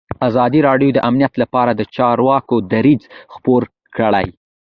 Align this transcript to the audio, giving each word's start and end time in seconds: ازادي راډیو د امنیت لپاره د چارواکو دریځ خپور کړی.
ازادي 0.27 0.59
راډیو 0.67 0.89
د 0.93 0.99
امنیت 1.09 1.33
لپاره 1.41 1.71
د 1.75 1.81
چارواکو 1.95 2.55
دریځ 2.71 3.01
خپور 3.33 3.61
کړی. 3.97 4.27